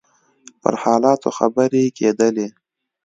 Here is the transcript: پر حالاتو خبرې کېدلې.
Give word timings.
پر 0.61 0.73
حالاتو 0.83 1.29
خبرې 1.37 1.83
کېدلې. 1.97 2.47